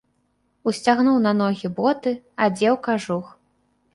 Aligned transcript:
Усцягнуў 0.71 1.19
на 1.25 1.33
ногі 1.41 1.67
боты, 1.79 2.13
адзеў 2.45 2.79
кажух. 2.87 3.31